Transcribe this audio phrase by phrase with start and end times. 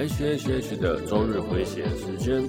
[0.00, 2.42] H H H 的周日回血时间。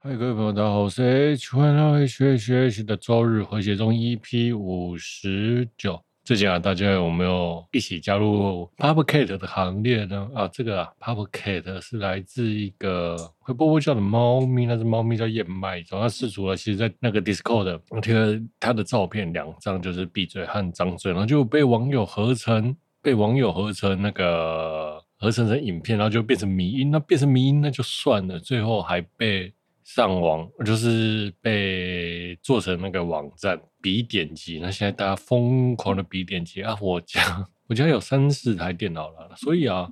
[0.00, 6.05] 嗨，各位朋友，大家好，我是 H，欢迎来到 H H H 的周日回血中 EP 五十九。
[6.26, 10.28] 最近啊，大家有没有一起加入 Puppet 的行列呢？
[10.34, 15.76] 啊，这个啊，Puppet 是来自一个会啵啵叫的猫咪，那只猫咪叫燕麦。
[15.88, 26.90] 然后它释出了，其实在那个 Discord，我贴了它的照片两张，就是闭嘴和张嘴，然后就被网友合成，被网友合成那个合成成影片，然后就变成迷音。
[26.90, 29.54] 那变成迷音那就算了，最后还被。
[29.86, 34.58] 上网就是被做成那个网站，比点击。
[34.60, 36.76] 那现在大家疯狂的比点击啊！
[36.82, 39.88] 我家我家有三四台电脑了，所以啊，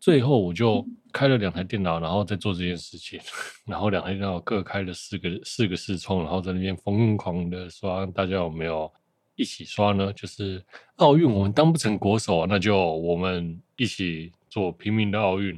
[0.00, 3.20] 最后我就开了两台电脑，然后再做这件事情。
[3.68, 8.06] 然后两台电脑各开了四个四个视窗，然后在那边疯狂的刷。
[8.06, 8.90] 大家有没有
[9.36, 10.10] 一起刷呢？
[10.14, 10.64] 就是
[10.96, 15.54] 奥运我们当不成国手，那就我们一起做平民的奥运。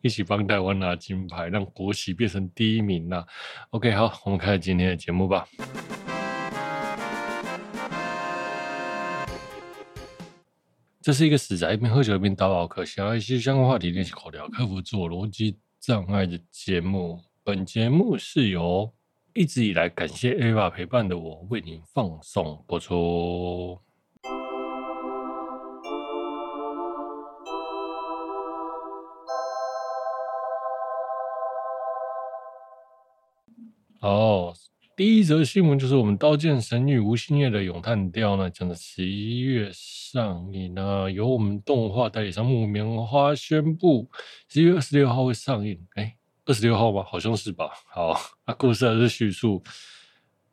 [0.00, 3.24] 一起帮台湾拿金牌，让国旗变成第一名呐
[3.70, 5.46] ！OK，好，我们开始今天的节目吧。
[11.00, 17.20] 这是一个死宅一边喝酒一边打宝课，想要一些相关话题练习口条，克服自我逻辑障碍的节目。
[17.42, 18.90] 本节目是由
[19.34, 23.78] 一直以来感谢 Ava 陪伴的我为您放送播出。
[34.04, 34.52] 哦，
[34.94, 41.10] 第一则新闻就是我们《刀剑神域：无心夜的咏叹调》呢，将在十一月上映呢。
[41.10, 44.06] 由我们动画代理商木棉花宣布，
[44.46, 45.80] 十一月二十六号会上映。
[45.94, 47.70] 哎，二十六号吧，好像是吧。
[47.90, 48.14] 好，
[48.46, 49.62] 那故事还是叙述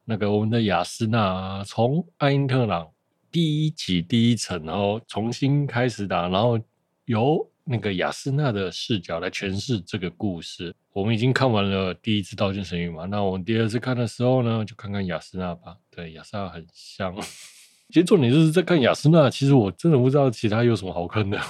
[0.06, 2.90] 那个我们的亚丝娜从爱因特朗
[3.30, 6.58] 第一集第一层，然后重新开始打，然后
[7.04, 7.51] 由。
[7.64, 10.74] 那个亚丝娜的视角来诠释这个故事。
[10.94, 15.78] 我们已经看完了第一次《刀剑神域》嘛，那我们第二次看的时候呢，就看看亚丝娜吧。
[15.90, 17.16] 对，亚丝娜很香。
[17.90, 21.38] 其实重点就是在看亚丝娜，其实我真的不知道其他有什么好看的。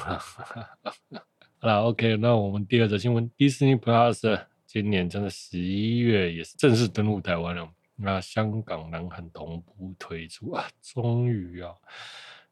[1.59, 7.69] 好啦，OK，那我们第二则新闻，Disney Plus 今年真的十一月也是正式登陆台湾了。
[7.95, 11.71] 那香港、南韩同步推出啊，终于啊。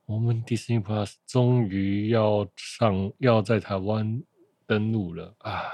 [0.09, 4.19] 我们 Disney Plus 终于要上，要在台湾
[4.65, 5.65] 登陆了啊！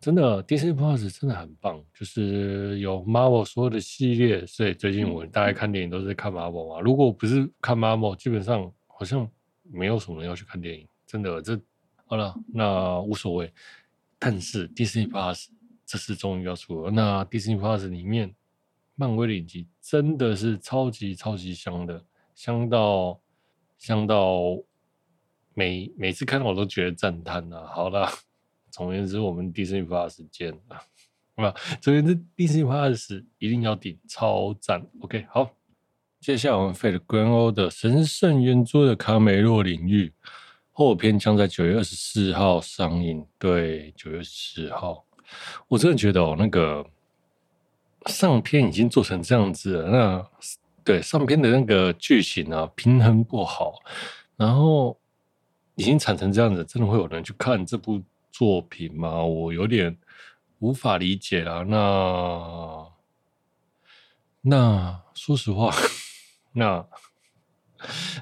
[0.00, 6.80] 真的，Disney Plus 真的很棒，就是有 Marvel 所有的系列，所以最近我大概看电影都是看 Marvel 嘛。
[6.80, 9.30] 如果不是看 Marvel，基本上好像
[9.64, 10.88] 没有什么人要去看电影。
[11.06, 11.60] 真的，这
[12.06, 13.52] 好了，那无所谓。
[14.18, 15.48] 但是 Disney Plus
[15.84, 18.34] 这次终于要出了，那 Disney Plus 里面
[18.94, 22.02] 漫威的影集真的是超级超级香的，
[22.34, 23.20] 香到。
[23.82, 24.56] 香到
[25.54, 27.66] 每每次看到我都觉得赞叹呐！
[27.66, 28.08] 好了，
[28.70, 30.80] 总而言之，我们 Disney Plus 见啊，
[31.34, 31.54] 好吧？
[31.80, 35.50] 总而言之，Disney Plus 一定要顶，超赞！OK，好，
[36.20, 40.12] 接下来我们 Fate Grand Order 神圣圆桌的卡梅洛领域
[40.70, 43.26] 后篇将在九月二十四号上映。
[43.36, 45.04] 对，九月十四号，
[45.66, 46.86] 我真的觉得哦，那个
[48.06, 50.30] 上篇已经做成这样子了，那。
[50.84, 53.80] 对上篇的那个剧情啊，平衡不好，
[54.36, 54.98] 然后
[55.76, 59.22] 已经产成这样子，真的会有人去看这部作品吗？
[59.22, 59.96] 我有点
[60.58, 61.62] 无法理解啊。
[61.62, 62.86] 那
[64.40, 65.72] 那说实话，
[66.52, 66.84] 那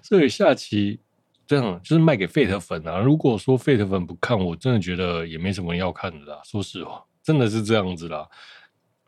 [0.03, 1.01] 所以下期
[1.47, 2.99] 这样就是卖给 Fate 粉啊。
[2.99, 6.41] 如果说 Fate 粉不看，我真的觉得也没什么要看的啦。
[6.45, 8.29] 说实话，真的是这样子啦，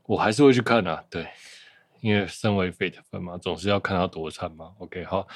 [0.04, 1.04] 我还是会去看啊。
[1.10, 1.26] 对。
[2.02, 4.74] 因为身为 Fate 粉嘛，总是要看他多惨嘛。
[4.78, 5.26] OK，好，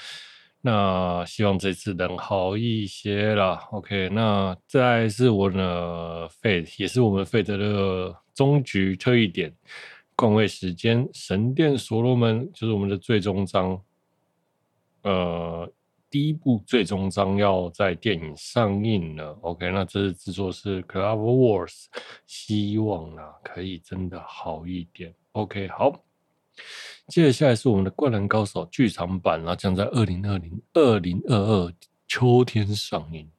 [0.60, 3.68] 那希望这次能好一些啦。
[3.70, 9.54] OK，那再是我的 Fate，也是我们 Fate 的终局特异点，
[10.16, 13.80] 冠位时间神殿所罗门就是我们的最终章。
[15.02, 15.72] 呃，
[16.10, 19.38] 第一部最终章要在电影上映了。
[19.42, 21.84] OK，那这次制作是 Cloverworks，
[22.26, 25.14] 希望啊可以真的好一点。
[25.30, 26.05] OK，好。
[27.08, 31.72] 接下来是我们的《灌篮高手》剧场版，然后将在二零二零二零二二
[32.08, 33.30] 秋天上映。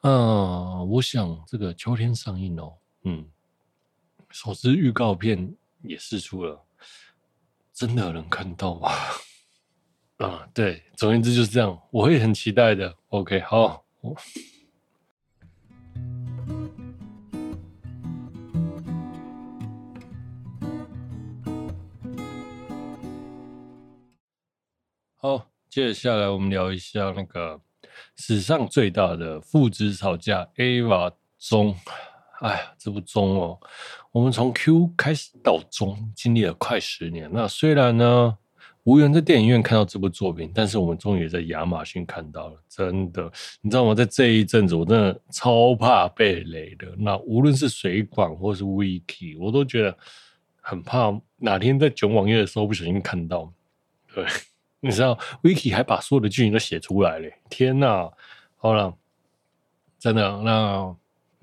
[0.00, 2.74] 啊，我想这个秋天上映哦，
[3.04, 3.24] 嗯，
[4.30, 6.60] 首支预告片也释出了，
[7.72, 8.90] 真的有人看到吗？
[10.18, 12.92] 啊，对，总而言之就是这样，我会很期待的。
[13.10, 13.84] OK，好，
[25.72, 27.58] 接下来我们聊一下那个
[28.16, 31.74] 史上最大的父子吵架，EVA 中。
[32.42, 33.58] 哎呀，这部中哦，
[34.10, 37.26] 我们从 Q 开始到中，经历了快十年。
[37.32, 38.36] 那虽然呢，
[38.82, 42.62] 无缘在电影院看到这部作品，但是我们终于在亚马逊看到了。
[42.68, 43.32] 真的，
[43.62, 43.94] 你知道吗？
[43.94, 46.86] 在这一阵子，我真的超怕被雷的。
[46.98, 49.96] 那无论是水管或是 Wiki，我都觉得
[50.60, 53.50] 很怕哪天在囧网页的时候不小心看到。
[54.14, 54.26] 对，
[54.82, 57.30] 你知道，Vicky 还把所有的剧情都写出来了。
[57.48, 58.10] 天哪！
[58.56, 58.94] 好了，
[59.98, 60.94] 真的那。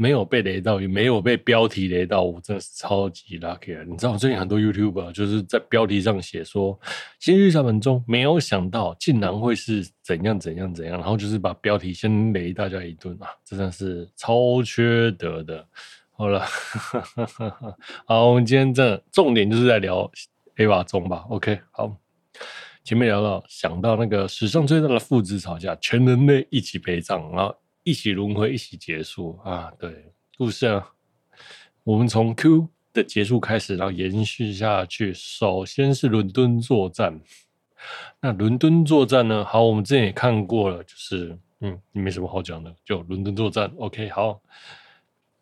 [0.02, 3.84] 没有被雷到，也没有被标题雷到，我真的是超级 lucky！
[3.84, 6.74] 你知道，最近很多 YouTube 就是在标题上写说
[7.20, 13.28] 《新剧场版》中没有想到竟然会是怎样怎样怎样，然后就是把标题先雷大家一顿啊！
[13.44, 15.68] 真的是超缺德的。
[16.12, 16.46] 好了，
[18.08, 20.10] 好，我们今天这重点就是在聊
[20.56, 21.94] Ava 中吧？OK，好，
[22.84, 27.56] 前面聊到想到那个史上最大的父子吵架，全人类一起陪葬，然后。
[27.86, 29.72] 一起轮回，一起结束啊！
[29.80, 30.92] 对，故事啊，
[31.84, 35.12] 我们从 Q 的结束开始，然后延续下去。
[35.14, 37.20] 首先是伦敦作战。
[38.20, 39.44] 那伦敦作战呢？
[39.44, 43.72] 好，我们之前也看过了，就是嗯，没什么好讲的，就伦敦作战。
[43.78, 44.40] OK，好，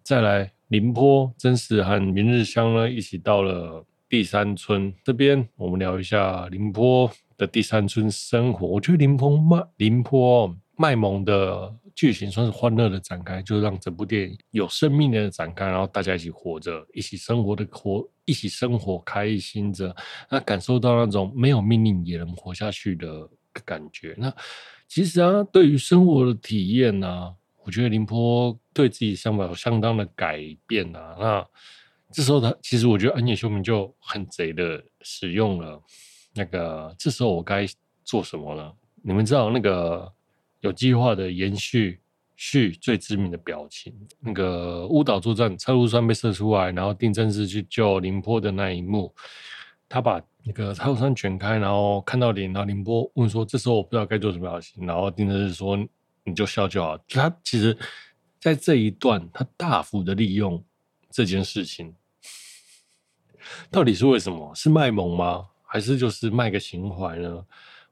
[0.01, 8.65] 再来綾波真实和明日香呢，一起到了第三村这边，我们聊一下綾波的第三村生活。
[8.67, 11.75] 我觉得林峰卖林坡卖萌的。
[11.97, 19.95] 剧情算是欢乐的展开，就让整部电影有生命的展开，然后大家一起活着，一起生活的活，一起生活，开心着，
[20.29, 23.27] 那感受到那种没有命令也能活下去的
[23.65, 24.13] 感觉。
[24.15, 24.31] 那
[24.87, 27.33] 其实啊，对于生活的体验呢、啊，
[27.65, 31.15] 我觉得林坡对自己想法有相当的改变啊。
[31.19, 31.47] 那
[32.11, 35.81] 这时候他其实我觉得安野秀明就很贼的使用了
[36.37, 37.65] 那个，这时候我该
[38.05, 38.71] 做什么呢？
[39.01, 40.13] 你们知道那个？
[40.61, 42.01] 有计划的延续
[42.35, 49.13] 续最致命的表情，那个乌岛作战，车路栓被射出来，然后定真寺去救綾波的那一幕，
[49.87, 55.77] 他把那个车路栓卷开，然后看到綾，然后綾波问说：“这时候我不知道该做什么表情。”然后定真寺说
[56.25, 57.77] ：“你就笑就好。”他其实，
[58.41, 60.61] 在这一段，他大幅的利用
[61.11, 61.93] 这件事情，
[63.69, 64.53] 到底是为什么？
[64.55, 65.49] 是卖萌吗？
[65.67, 67.45] 还是就是卖个情怀呢？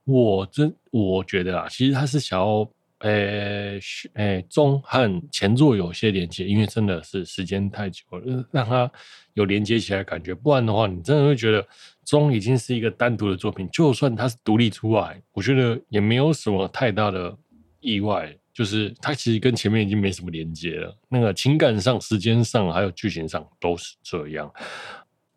[0.06, 2.70] 我真我觉得啊，其实他是想要，
[3.00, 3.80] 诶、欸，
[4.14, 8.90] 诶、欸，中和前作有些连接，因为真的是时间太久了，让他
[9.34, 10.34] 有连接起来感觉。
[10.34, 11.68] 不然的话，你真的会觉得
[12.06, 13.68] 中已经是一个单独的作品。
[13.72, 17.36] 就算它是独立出来，我觉得也没有什么太大的
[17.80, 18.36] 意外。
[18.54, 24.50] 就是它其实跟前面已经没什么连接了，那个情感上、时间上还有剧情上都是这样。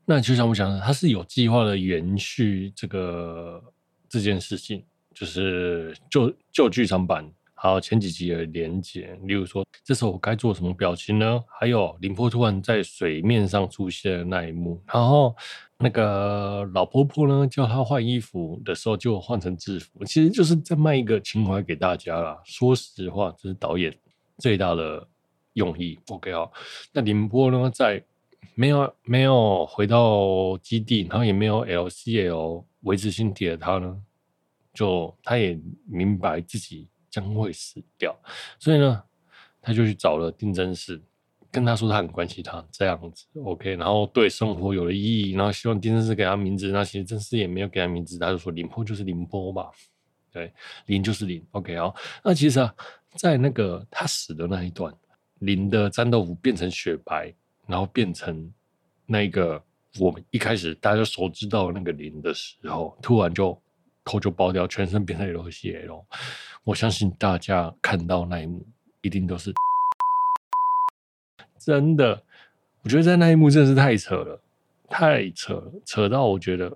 [0.08, 3.62] 那就像我讲的，它是有计划的延续这个。
[4.10, 4.82] 这件事情
[5.12, 9.14] 就是旧旧剧场版，还有前几集的连结。
[9.24, 11.44] 例如说，这时候我该做什么表情呢？
[11.46, 15.36] 还有綾波突然在水面上出现的那一幕，然后
[15.76, 22.40] 那个老婆婆呢叫他换衣服的时候就换成制服，其实就是在卖一个情怀给大家啦。
[22.46, 23.94] 说实话，这是导演
[24.38, 25.06] 最大的
[25.52, 25.98] 用意。
[26.08, 26.48] OK 啊，
[26.94, 28.02] 那綾波呢，在
[28.54, 32.64] 没有没有回到基地，然后也没有 LCL。
[32.82, 34.00] 维持心体的他呢，
[34.72, 38.16] 就他也明白自己将会死掉，
[38.56, 39.02] 所以呢，
[39.60, 41.02] 他就去找了定真寺，
[41.50, 49.72] 跟他说他很关心他这样子，OK，然后对生活有了意义，然后希望定真寺给他名字，那其实真寺也没有给他名字，他就说林波就是林波吧，
[50.30, 50.52] 对，
[50.86, 52.72] 林就是林，OK 啊，那其实啊，
[53.16, 54.94] 在那个他死的那一段，
[55.40, 57.34] 林的战斗服变成雪白，
[57.68, 58.52] 然后变成
[59.06, 59.62] 那个。
[59.98, 63.58] 我们一开始大家熟知到那个零的时候，突然就
[64.04, 66.04] 头就爆掉，全身变成 LCL。
[66.62, 68.64] 我相信大家看到那一幕，
[69.00, 69.52] 一定都是
[71.58, 72.22] 真的。
[72.82, 74.40] 我觉得在那一幕真的是太扯了，
[74.88, 76.68] 太扯了，扯到我觉得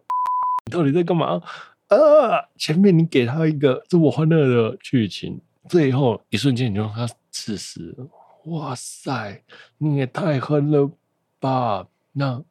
[0.67, 1.41] 你到底在干嘛
[1.89, 2.49] 啊？
[2.57, 8.09] 前面你给他一个这么欢乐的剧情，最后一瞬间你就让他刺死了。
[8.47, 9.45] 哇塞，
[9.79, 10.91] 你也太狠了
[11.39, 11.89] 吧？
[12.13, 12.45] 那。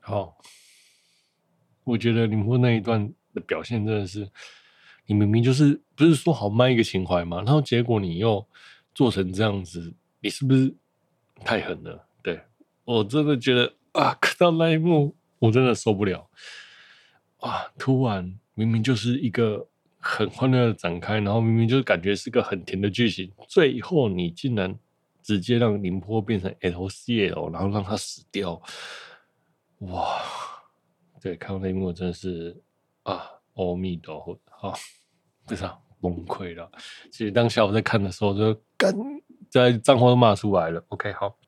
[0.00, 0.36] 好，
[1.84, 4.28] 我觉得綾波那一段的表现真的是，
[5.06, 7.36] 你明明就是不是说好卖一个情怀嘛？
[7.38, 8.44] 然后结果你又
[8.94, 10.74] 做成这样子，你是不是
[11.44, 12.04] 太狠了？
[12.22, 12.42] 对，
[12.84, 16.28] 我真的觉得啊，看到那一幕我真的受不了。
[17.38, 19.68] 啊，突然明明就是一个
[20.04, 24.76] 很欢乐的展开，然后明明就是感觉是个很甜的剧情，最后你竟然
[25.22, 28.60] 直接让綾波变成 LCL，然后让他死掉。
[29.78, 30.20] 哇，
[31.20, 32.60] 对，看到那一幕真的是
[33.04, 33.22] 啊，
[33.54, 34.74] 阿弥陀佛，好，
[35.46, 36.68] 不是啊，崩溃了。
[37.12, 38.92] 其实当下我在看的时候就，就干
[39.48, 40.84] 在脏话都骂出来了。
[40.88, 41.38] OK，好，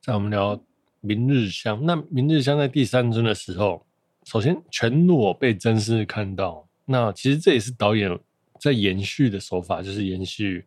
[0.00, 0.62] 在我们聊
[1.00, 1.84] 明日香。
[1.84, 3.84] 那明日香在第三尊的时候，
[4.24, 6.68] 首先全裸被真嗣看到。
[6.90, 8.18] 那其实这也是导演
[8.58, 10.66] 在延续的手法，就是延续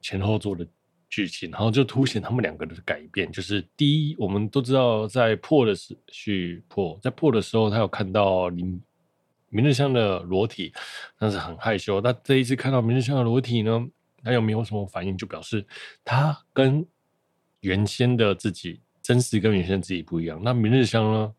[0.00, 0.66] 前后座的
[1.08, 3.30] 剧情，然后就凸显他们两个的改变。
[3.30, 8.82] 就是第一，我们都知道在破的时续破在破的时候，他有看到林
[9.48, 10.72] 明日香的裸体，
[11.16, 12.00] 但是很害羞。
[12.00, 13.86] 那这一次看到明日香的裸体呢，
[14.24, 15.64] 他又没有什么反应，就表示
[16.04, 16.84] 他跟
[17.60, 20.40] 原先的自己真实跟原先自己不一样。
[20.42, 21.32] 那明日香呢？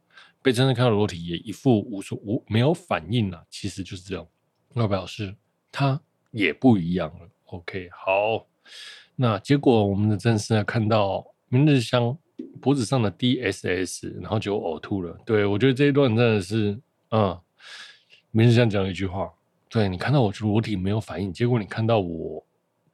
[0.43, 4.27] 被真正看到裸体也一副无所无没有反应了，其实就是这样，
[4.73, 5.33] 那表示
[5.71, 5.99] 他
[6.31, 7.29] 也不一样了。
[7.45, 8.45] OK，好，
[9.15, 12.15] 那结果我们的真嗣看到明日香
[12.61, 15.17] 脖子上的 DSS，然后就呕吐了。
[15.25, 16.77] 对，我觉得这一段真的是，
[17.11, 17.39] 嗯，
[18.31, 19.31] 明日香讲了一句话，
[19.69, 22.45] 对，你看到我裸体没有反应，结果你看到我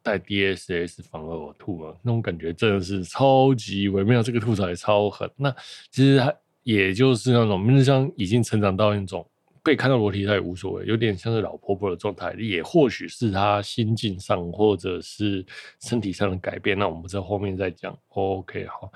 [0.04, 5.28] 带 DSS 反而呕吐了，那种感觉真的是超级微妙，这个吐槽也超狠。
[5.36, 5.52] 那
[5.90, 6.32] 其实还。
[6.70, 9.28] 也就是那种明日香已经成长到一种
[9.64, 15.44] 被看到裸体他也无所谓，有点像是老婆婆的状态，也或许是他心境上或者是
[15.80, 16.78] 身体上的改变。
[16.78, 17.98] 那我们在后面再讲。
[18.10, 18.92] OK，好，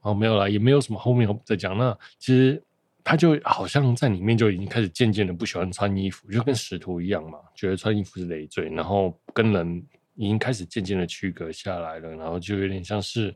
[0.00, 1.76] 好，没有了，也没有什么后面再讲。
[1.76, 2.62] 那其实
[3.04, 13.34] 他就好像在里面就已经开始渐渐的不喜欢穿衣服，就跟使徒一样嘛，觉得穿衣服是累赘，然后跟人已经开始渐渐的区隔下来了，然后就有点像是。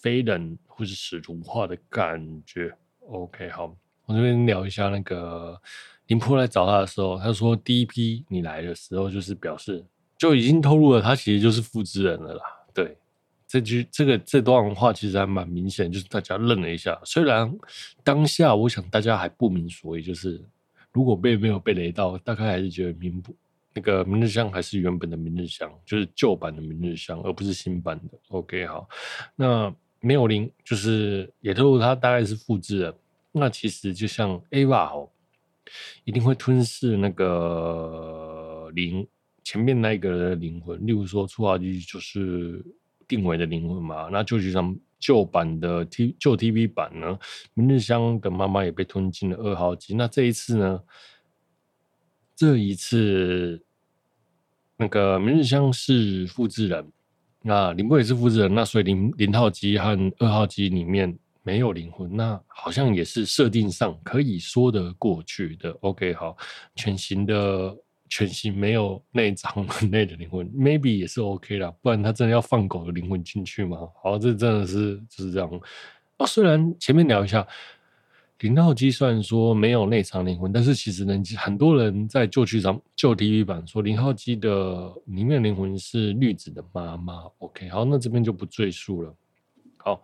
[0.00, 2.72] 非人或是使徒化的感觉。
[3.08, 3.76] OK，好，
[4.06, 5.60] 我这边聊一下那个
[6.06, 9.84] 林波来找他的时候，他说第一批你来的时候，就是表示
[10.16, 12.42] 就已经透露了他其实就是复制人了啦。
[12.72, 12.96] 对，
[13.48, 16.96] 这句这个这段话其实还蛮明显，就是大家愣了一下。
[17.04, 17.52] 虽然
[18.04, 20.40] 当下我想大家还不明所以，就是
[20.92, 23.34] 如果被没有被雷到，大概还是觉得明不
[23.74, 28.18] 那个明日香还是原本的明日香，就是旧版的明日香，而不是新版的。
[28.28, 28.88] OK，好，
[29.34, 29.74] 那。
[30.00, 32.98] 没有灵，就是也透露他大概是复制的。
[33.32, 35.10] 那其实就像 Ava 哦，
[36.04, 39.06] 一定会吞噬那个 灵
[39.44, 40.84] 前面那一个灵魂。
[40.86, 42.64] 例如说，初号机就是
[43.06, 44.08] 定位的灵魂嘛。
[44.10, 47.18] 那就像旧版的 T 旧 TV 版呢，
[47.54, 49.94] 明日香的妈妈也被吞进了二号机。
[49.94, 50.82] 那这一次呢？
[52.36, 53.62] 这一次
[54.78, 56.90] 那个明日香是复制人。
[57.42, 65.70] 那凌波也是复制人，那所以零零号机和二号机里面没有灵魂，那好像也是设定上可以说得过去的。
[65.80, 66.36] OK，好，
[66.74, 67.76] 全新的
[68.08, 73.78] 全新没有内脏人类的灵魂，maybe 也是 OK 啦，不然他真的要放狗的灵魂进去吗？
[74.02, 75.50] 好，这真的是就是这样。
[76.18, 77.46] 哦，虽然前面聊一下。
[78.40, 87.24] 零号机虽然说没有内藏灵魂，但是其实呢，很多人在旧剧场、旧 TV 版说零号机的里面灵魂是绿子的妈妈。
[87.38, 89.14] OK，好，那这边就不赘述了。
[89.76, 90.00] 好，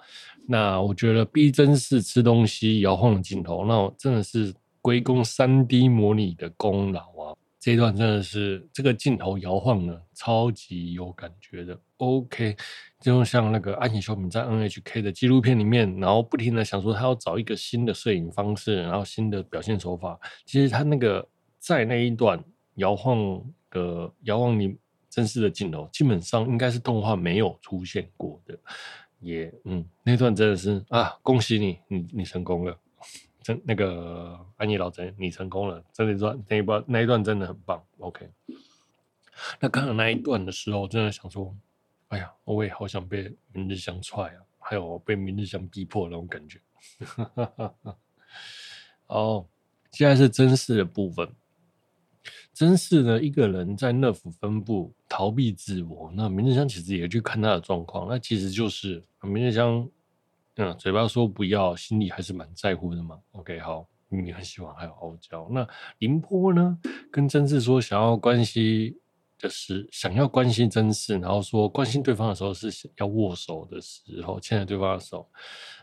[0.47, 7.37] 那我觉得逼真是吃东西摇晃的镜头，那真的是归功三 D 模拟的功劳啊。
[7.67, 11.77] 这一段真的是这个镜头摇晃呢，超级有感觉的。
[11.97, 12.57] OK，
[13.01, 20.17] 就像那个安野秀明在 NHK 的纪录片里面，然后不停的想说他要找一个新的摄影方式，然后新的表现手法。
[20.45, 22.41] 其实他那个在那一段
[22.77, 23.43] 摇晃
[23.73, 24.77] 的摇晃你
[25.11, 28.57] 真实的镜头，基本上应该是动画没有出现过的。
[29.19, 32.79] 也嗯，那段真的是啊，恭喜你，你你成功了。
[33.47, 37.81] 真那个安妮老贼，你成功了，真的一段那一段那一段真的很棒。
[37.99, 38.29] OK，
[39.61, 41.55] 那刚刚那一段的时候，真的想说，
[42.09, 46.61] 哎呀，我也好想被明日香踹啊，还有被明日香逼迫那种感觉。
[49.07, 49.47] 哦，
[49.93, 51.33] 现在是真嗣的部分。
[52.53, 56.11] 真嗣呢，一个人在乐府分部逃避自我。
[56.17, 59.89] 那明日香其实也去看他的状况，那其实就是明日香。
[60.57, 63.19] 嗯，嘴巴说不要，心里还是蛮在乎的嘛。
[63.33, 65.47] OK，好，你很喜欢，还有傲娇。
[65.51, 65.67] 那
[65.99, 66.79] 林波呢，
[67.11, 68.99] 跟真嗣说想要关系
[69.39, 75.29] 的时，想要关心真嗣，然后说关心对方的时候是要握手的时候，牵着对方的手。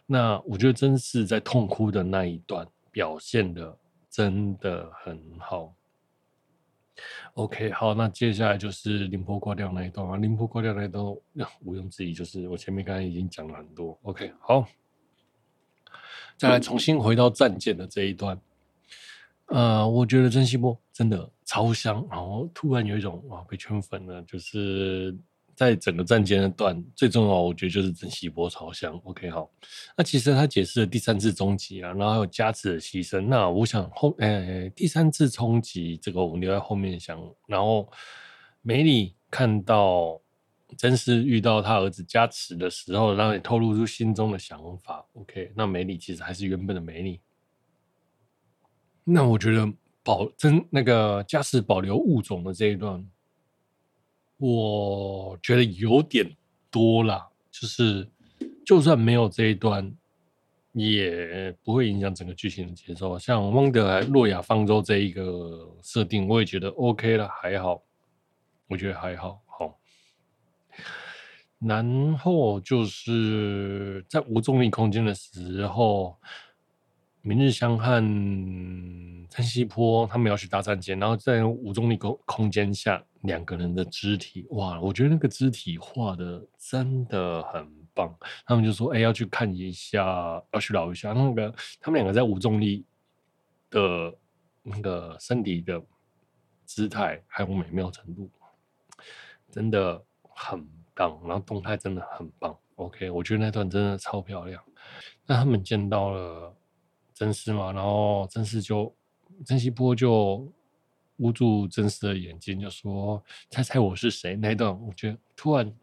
[0.07, 3.77] 那我觉得真嗣在痛哭的那一段表现的
[4.09, 5.73] 真的很好。
[7.33, 10.17] OK，好，那接下来就是凌波挂掉那一段啊。
[10.17, 13.97] 凌波挂掉那一段，毋庸置疑，就是我前面刚才已经讲了很多。
[14.03, 14.67] OK，好，
[16.37, 18.39] 再来重新回到战舰的这一段。
[19.47, 25.15] 呃，我觉得真希波真的超香，然后突然有一种哇被圈粉了，就是
[25.55, 28.99] 在整个战间的段最重要，我觉得就是珍稀波超香。
[29.03, 29.49] OK，好，
[29.95, 33.21] 那其实他解释了第三次冲击啊，然后还有加持的牺牲。
[33.21, 37.19] 那我想后，诶、欸，第三次冲击这个我们留在后面想。
[37.47, 37.87] 然后
[38.61, 40.19] 梅里看到
[40.77, 45.05] 真是遇到他儿子加持的时候，让你透露出心中的想法。
[45.13, 47.21] OK，那梅里其实还是原本的梅里。
[49.03, 49.71] 那我觉得
[50.03, 53.07] 保真那个加持保留物种的这一段。
[54.37, 56.35] 我觉得有点
[56.69, 58.07] 多了，就是
[58.65, 59.93] 就算没有这一段，
[60.73, 63.17] 也不会影响整个剧情的节奏。
[63.17, 67.81] 像汪德莱洛亚方舟这一个设定，我也觉得 OK 了，还好，
[68.67, 69.41] 我觉得还好。
[69.45, 69.79] 好，
[71.59, 76.17] 然后就是在无重力空间的时候。
[77.25, 78.01] 明日香和
[79.29, 88.13] 珍稀波他们要去搭战舰，然后在无重力空空间下，两个人的肢体，哇，我觉得那个肢体画的真的很棒。
[88.45, 90.03] 他们就说：“哎、要去看一下，
[90.51, 92.85] 要去聊一下那个他们两个在无重力
[93.69, 94.13] 的
[94.61, 95.81] 那个身体的
[96.65, 98.29] 姿态，还有美妙程度，
[99.49, 101.17] 真的很棒。
[101.23, 102.53] 然后动态真的很棒。
[102.75, 104.61] OK，我觉得那段真的超漂亮。
[105.25, 106.53] 那他们见到了。”
[107.13, 108.93] 真丝嘛，然后真丝就
[109.45, 110.51] 珍稀波就
[111.17, 115.73] 捂住真丝的眼睛，就说：“猜猜我是谁？”那一段，我觉得突然，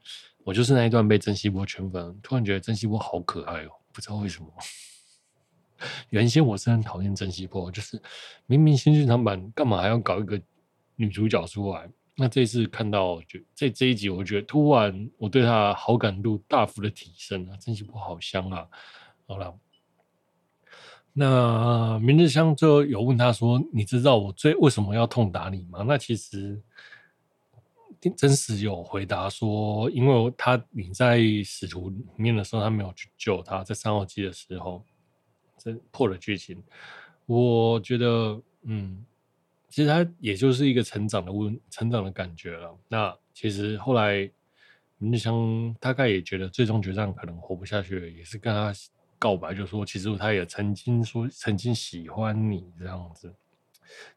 [0.44, 4.52] 我就是那一段被珍稀波圈粉，突然觉得珍稀波好可爱哦，不知道为什么。
[6.10, 8.00] 原先我是很讨厌珍稀波，就是
[8.46, 10.38] 明明新剧场版干嘛还要搞一个
[10.96, 11.88] 女主角出来？
[12.16, 17.56] 那这次看到就这这一集，我觉得突然我对她好感度大幅的提升啊！
[17.56, 18.68] 珍稀波好香啊！
[19.26, 19.56] 好了。
[21.12, 26.58] 那明日香最后有问他说：“你知道我最为什么要痛打你吗？”那其实
[28.16, 34.84] 真实有回答说：“因为他你在使徒里面的时候，他没有去救他，在三号机的时候，
[35.58, 36.62] 这破了剧情。
[37.26, 39.04] 我觉得，嗯，
[39.68, 42.72] 其实他也就是一个成长的问，成长的感觉了。
[42.86, 44.30] 那其实后来
[44.98, 48.72] 明日香大概也觉得最终决战可能活不下去，也是跟他。”
[49.20, 53.30] 告白就说，其实他也曾经说曾经喜欢你这样子，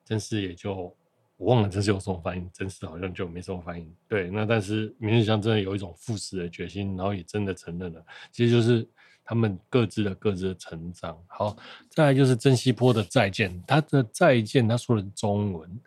[0.06, 0.96] 真是也就
[1.36, 3.94] 我忘了真是有什么反应，真是好像就没什么反应。
[4.08, 8.88] 对，那但是明日香真的有一种赴死的决心，然后也真的承认了，其实就是
[9.26, 11.22] 他们各自的各自的成长。
[11.28, 11.58] 好，
[11.89, 15.80] 再来就是珍稀波的再见，他的再见他说的中文，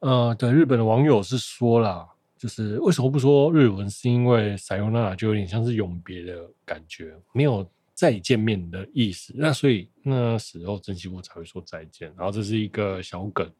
[0.00, 3.88] 呃，对，日本的网友是说啦，就是为什么不说日文？
[3.88, 7.66] 是因为撒由那拉就有点像是永别的感觉，没有。
[8.00, 13.52] 再见面的意思，那所以那时候珍稀波才会说再见，然后这是一个小梗。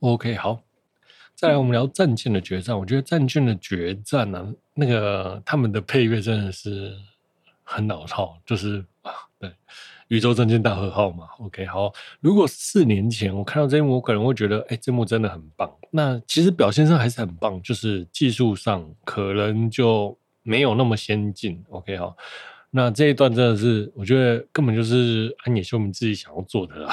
[0.00, 0.64] OK，好，
[1.36, 2.76] 再来我们聊战舰的决战。
[2.76, 6.92] 我觉得战舰的决战呢、啊，那个他们的配乐真的是
[7.62, 9.54] 很老套，就是啊，对。
[10.10, 11.92] 宇宙战舰大和号嘛，OK，好。
[12.18, 15.72] 如果四年前我看到这一幕，我可能会觉得，哎、欸，这幕真的很棒。
[15.92, 21.62] 那其实表现上还是很棒，就是技术上可能就没有那么先进。
[21.68, 22.16] OK，好。
[22.72, 26.92] 那这一段真的是，我觉得根本就是安野秀明自己想要做的啦。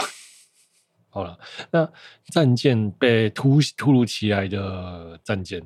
[1.10, 1.36] 好了，
[1.72, 1.90] 那
[2.28, 5.60] 战舰被突突如其来的战舰，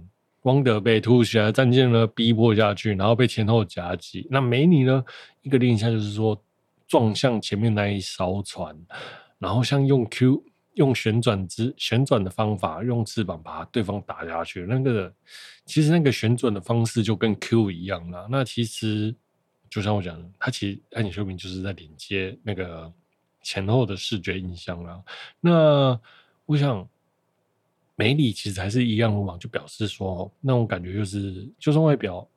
[0.44, 4.26] 汪德被突如其来的战舰呢逼迫下去，然后被前后夹击。
[4.32, 5.04] 那梅里呢，
[5.42, 6.42] 一个印象就是说。
[6.91, 8.77] 撞向前面那一艘船，
[9.39, 14.65] 然后像用 Q 用旋转之旋转的方法，用翅膀把对方打下去。
[14.67, 15.13] 那个
[15.63, 18.27] 其实那个旋转的方式就跟 Q 一样了。
[18.30, 19.15] 那其实
[19.69, 22.91] 就像我讲的，它其实安野秀明就是在连接那个
[23.41, 25.01] 前后的视觉印象了。
[25.39, 25.97] 那
[26.45, 26.86] 我想
[27.95, 32.27] 梅里其实还是一样的嘛，就表示说那种感觉就是，就算外表。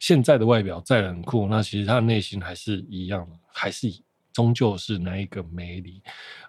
[0.00, 3.86] 现在的外表再冷酷，那其实他的内心还是一样的，还是
[4.32, 6.02] 终究是那一个梅里。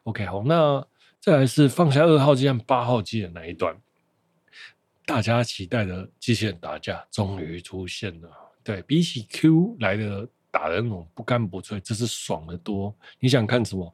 [0.04, 0.84] OK，好，那
[1.20, 3.76] 再来是放下二号机和八号机的那一段，
[5.06, 8.30] 大家期待的机器人打架终于出现了。
[8.64, 12.96] 对，比起 Q 来的打的那种不干不脆，这是爽得多。
[13.20, 13.94] 你想看什么？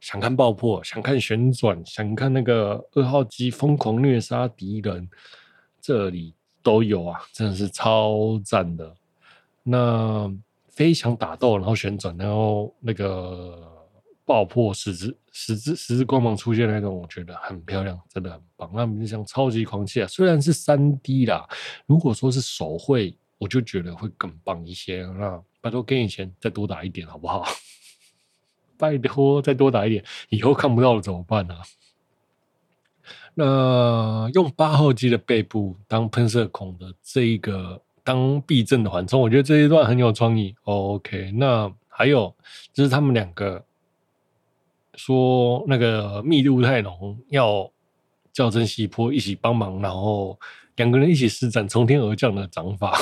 [0.00, 0.84] 想看爆破？
[0.84, 1.80] 想看旋转？
[1.86, 5.08] 想看那个二号机疯狂虐杀敌人？
[5.80, 6.34] 这里。
[6.68, 8.94] 都有啊，真的是超赞的。
[9.62, 10.30] 那
[10.68, 13.72] 飞翔打斗，然后旋转，然后那个
[14.26, 18.70] 爆破十字十字十字光芒出现那种，我觉得很漂亮，真的很棒。
[18.74, 21.48] 那就像超级狂气啊，虽然是三 D 啦，
[21.86, 25.06] 如果说是手绘，我就觉得会更棒一些。
[25.18, 27.46] 那拜托给你钱，再多打一点好不好？
[28.76, 31.62] 拜托再多打一点，以后看不到了怎么办呢、啊？
[33.34, 40.54] 那用八号机的背部当喷射孔的这一个当避震的缓冲，我觉得这一段很有创意。
[40.64, 42.34] OK，那还有
[42.72, 43.64] 就是他们两个
[44.94, 47.70] 说那个密度太浓，要
[48.32, 50.38] 校正西坡一起帮忙，然后
[50.76, 52.98] 两个人一起施展从天而降的掌法。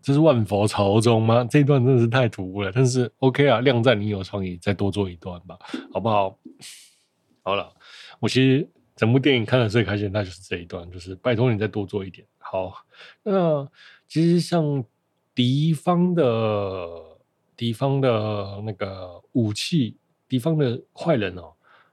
[0.00, 1.44] 这是万佛朝宗吗？
[1.44, 5.58] 这一段真的是太突兀了，但是 OK 啊，靓仔你有创意，再多做一段吧，
[5.92, 6.38] 好不好？
[7.42, 7.70] 好了，
[8.20, 12.26] 我其实整部电影看的最开心，那就是这一段，就是拜托你再多做一点。
[12.38, 12.84] 好，
[13.22, 13.68] 那
[14.06, 14.84] 其实像
[15.34, 16.88] 敌方的
[17.56, 19.96] 敌方的那个武器，
[20.28, 21.52] 敌方的坏人哦，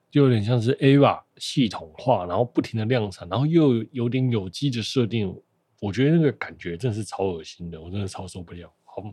[0.09, 5.35] 就有点像是 EVA 系统化，然后不停的量产，然后又有点有机的设定。
[5.81, 8.71] 我觉得那个感觉真的是超恶心的，我真的超受不了。
[8.85, 9.03] 好，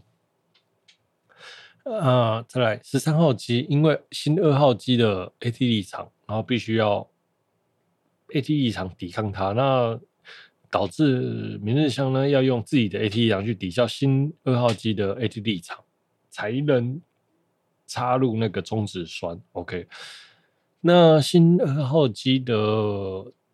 [1.84, 7.08] 呃，再来十三号机，因为新二号机的 AT 立场，然后必须要
[8.28, 10.00] AT 立场抵抗它，那
[10.70, 15.78] 导致明日香呢要用自己的 AT 立场去抵消新二号机的 AT 立场，
[16.30, 17.00] 才能
[17.86, 19.40] 插入那个中子栓。
[19.52, 19.88] OK，
[20.80, 22.54] 那新二号机的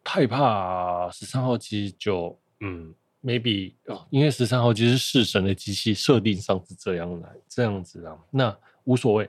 [0.04, 2.94] 太怕十三号机就嗯。
[3.22, 9.28] Maybe 哦，因为十三号机是弑神的机器，设定上是这样来这样子啊，那无所谓。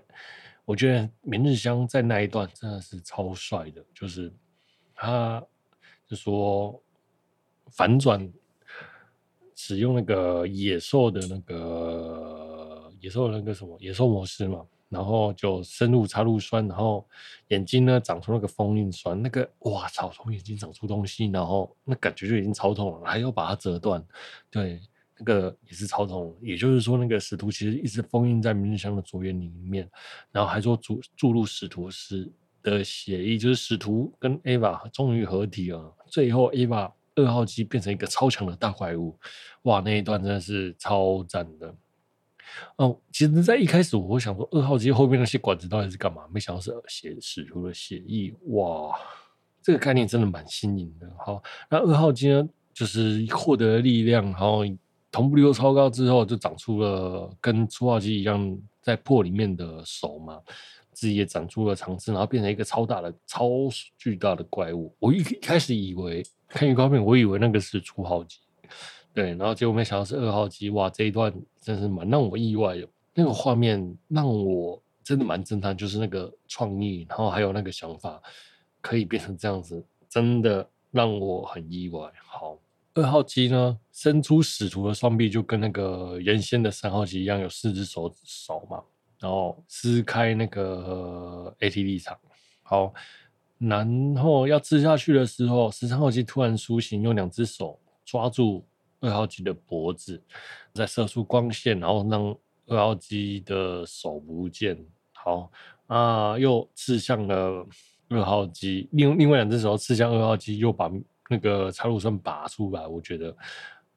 [0.65, 4.32] 我觉得明日香在那一段真的是超帅的，就是
[4.93, 5.43] 他
[6.08, 6.80] 就说
[7.71, 8.32] 反转
[9.56, 14.63] 使用那个野兽的那个野兽那个什么野兽模式嘛。
[14.89, 17.08] 然后就深入插入栓，然后
[17.49, 24.04] 眼睛呢长出那个封印栓，那个哇操，从眼睛长出东西，然后那感觉就已经超痛了，还要把它折断，
[24.49, 24.82] 对，
[25.17, 26.36] 那个也是超痛。
[26.41, 29.89] 也就是说，那个使徒其实一直封印在明日香的左眼里面，
[30.32, 32.32] 然后还说注注入使徒时
[32.63, 39.17] 的血液，就是使徒跟 Eva 终于合体了，最后 Eva 二号机变成一个超强的大怪物，
[39.63, 41.75] 哇，那一段真的是超赞的。
[42.77, 46.23] 哦，其实，在一开始，我想说，二号机后面那些管子到底是干嘛？
[46.31, 48.97] 没想到是血使徒的血意，哇，
[49.62, 51.12] 这个概念真的蛮新颖的。
[51.17, 54.63] 好，那二号机呢，就是获得力量，然后
[55.12, 60.39] 同步率又超高之后，就长出了跟初号机一样在破里面的手嘛，
[60.91, 63.49] 自己也长出了长翅，然后变成一个超大的、超
[63.97, 64.95] 巨大的怪物。
[64.99, 68.38] 我一开始以为看预告片，我以为那个是初号机。
[69.12, 70.89] 对，然后结果没想到是二号机，哇！
[70.89, 78.22] 这一段真是蛮让我意外的，那个画面让我真的蛮震撼，就是那个创意，然后还有那个想法，
[78.82, 82.10] 可以变成这样子，真的让我很意外。
[82.24, 82.58] 好，
[82.93, 88.82] 二号机呢，伸出使徒的双臂，就跟那个原先的三号机一样，有四只手手嘛，
[89.19, 92.17] 然后撕开那个 AT 立场，
[92.62, 92.93] 好，
[93.58, 98.63] 然后要刺下去的时候，十三号机突然苏醒，用两只手抓住。
[99.01, 100.21] 二号机的脖子
[100.73, 102.35] 再射出光线，然后让
[102.67, 104.77] 二号机的手不见。
[105.13, 105.51] 好
[105.88, 107.67] 啊，又刺向了
[108.09, 110.91] 二号机，另另外两只手刺向二号机，又把
[111.29, 112.88] 那个插入栓拔出来。
[112.88, 113.35] 我觉得，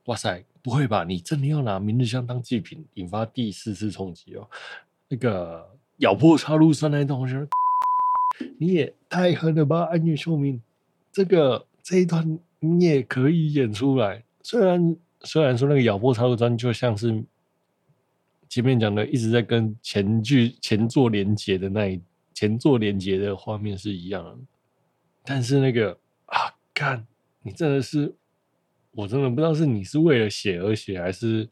[0.06, 1.04] 哇塞，不会吧？
[1.04, 4.48] 你真的要拿明日香当祭品，引发第四次冲击哦？
[5.08, 7.46] 那个咬破插入栓那同学，
[8.58, 9.84] 你也太狠了吧！
[9.84, 10.60] 安野秀明，
[11.12, 14.24] 这个这一段你也可以演出来。
[14.42, 17.24] 虽然虽然说那个咬破插入栓就像是
[18.48, 22.00] 前面讲的一直在跟前剧前作连接的那一
[22.35, 24.38] 前作连接的画面是一样的，
[25.24, 25.92] 但是那个
[26.26, 27.07] 啊，看
[27.42, 28.14] 你真的是，
[28.90, 31.48] 我真的不知道是你是为了写而写还是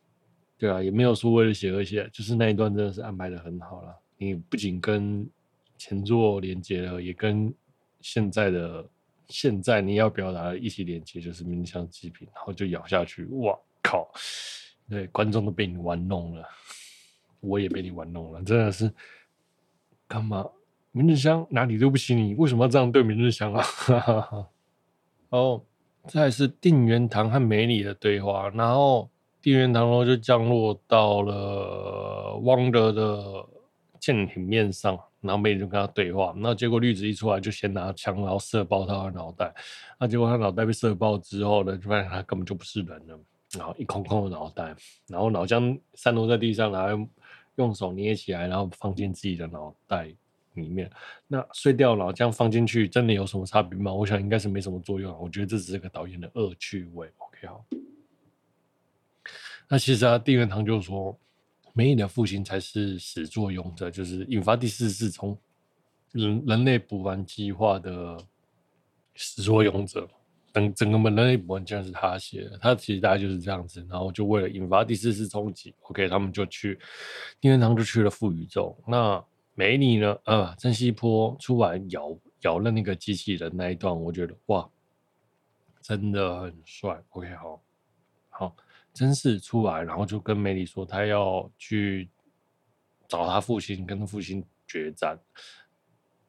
[0.58, 3.94] 对啊，也没有说为了写而写，就是那一段真的是安排的很好了。
[4.18, 5.28] 你不仅跟
[5.78, 7.54] 前作连接了，也跟
[8.00, 8.88] 现在的。
[9.30, 14.10] 现在你要表达的一起连接就是明日香祭品，然后就咬下去，哇靠！
[14.88, 16.44] 对，观众都被你玩弄了，
[17.40, 18.92] 我也被你玩弄了，真的是
[20.08, 20.44] 干嘛？
[20.92, 22.34] 明日香哪里对不起你？
[22.34, 23.64] 为什么要这样对明日香啊？
[25.30, 25.62] 哦，
[26.08, 29.08] 再来是定元堂和美里的对话，然后
[29.40, 33.46] 定元堂呢就降落到了汪德的
[34.00, 34.98] 舰艇面上。
[35.22, 39.54] 然后美里就跟他对话，那结果绿子一出来就先拿枪，然后射爆他的脑袋。
[39.98, 43.20] 那结果他脑袋被射爆之后呢，就发现他根本就不是人了，
[43.58, 44.74] 然后一空空的脑袋，
[45.08, 47.10] 然后脑浆散落在地上，然后用
[47.56, 50.10] 用手捏起来，然后放进自己的脑袋
[50.54, 50.90] 里面。
[51.26, 53.92] 那碎掉脑浆放进去，真的有什么差别吗？
[53.92, 55.14] 我想应该是没什么作用。
[55.20, 57.06] 我觉得这只是个导演的恶趣味。
[57.18, 57.62] OK，好。
[59.68, 61.14] 那其实啊，定元堂就说。
[61.72, 65.36] 美里的父亲才是始作俑者，就是引发第四次从
[66.12, 68.18] 人人类补完计划的
[69.14, 70.08] 始作俑者，
[70.52, 76.78] 整整个门的那一部分竟然是他写的，他其实大概就是这样子，然后就为了引发第四次冲击，OK，他们就去，
[77.40, 78.76] 丁元堂就去了副宇宙。
[78.86, 80.16] 那梅里呢？
[80.24, 84.68] 呃，珍惜波出来咬咬了那个机器人那一段，我觉得哇，
[85.82, 87.00] 真的很帅。
[87.10, 87.62] OK，好，
[88.30, 88.56] 好，
[88.92, 92.10] 真是出来，然后就跟梅里说，他要去
[93.08, 95.18] 找他父亲，跟他父亲决战。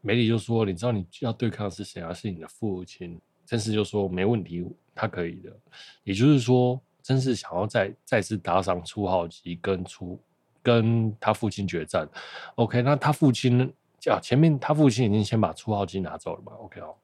[0.01, 2.11] 梅里就说：“你知道你要对抗的是谁啊？
[2.11, 5.55] 是你的父亲。”真嗣就说：“没问题，他可以的。”
[6.03, 10.19] 也就是说，真嗣想要再再次打赏初号机，跟出
[10.63, 12.07] 跟他父亲决战。
[12.55, 13.61] OK，那他父亲
[14.09, 16.95] 啊，前面他父亲已经先把初号机拿走了嘛？OK 哦，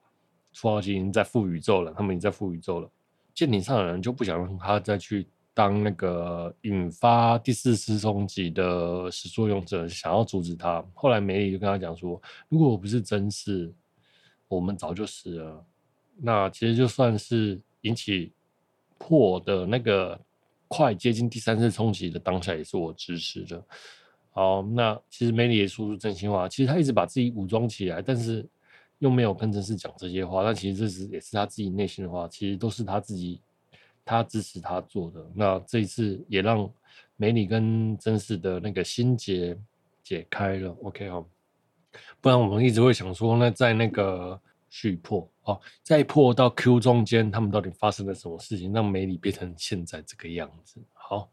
[0.52, 2.90] 初号机已经在副宇宙了，他们已经在副宇宙了。
[3.34, 5.28] 舰艇上的人就不想让他再去。
[5.58, 13.72] 当那个引发第四次冲击的始作俑者想要阻止他，后来梅里就跟他讲说：“如果我不是真嗣，
[14.46, 15.66] 我们早就死了。”
[16.22, 18.30] 那其实就算是引起
[18.98, 20.16] 破的那个
[20.68, 23.60] 快接近第三次冲击的当下，也是我支持的。
[24.30, 28.46] 好，那其实梅里也说出真心话，其实他一直把自己武装起来，但是
[29.00, 30.44] 又没有跟真嗣讲这些话。
[30.44, 33.40] 但其实这是也是他自己内心的话，其实都是他自己。
[34.08, 36.68] 他支持他做的，那这一次也让
[37.16, 39.54] 美里跟真嗣的那个心结
[40.02, 40.74] 解开了。
[40.82, 41.28] OK 好，
[42.18, 44.40] 不然我们一直会想说，那在那个
[44.70, 50.80] 续破哦，在破到 Q 中间，他们到底发生了什么事情，让美里变成现在这个样子？
[50.94, 51.30] 好，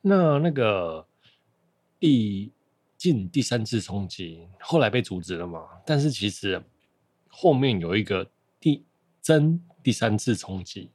[0.00, 1.04] 那那个
[1.98, 2.52] 第
[2.96, 5.66] 进第三次冲击，后来被阻止了嘛？
[5.84, 6.62] 但是其实
[7.26, 8.24] 后面有一个
[8.60, 8.84] 第
[9.20, 10.88] 真第三次冲击。